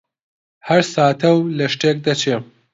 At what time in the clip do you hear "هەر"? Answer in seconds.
0.67-0.81